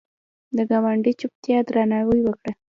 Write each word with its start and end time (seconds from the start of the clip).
د 0.55 0.57
ګاونډي 0.69 1.11
چوپتیا 1.19 1.57
درناوی 1.67 2.19
وکړه 2.23 2.51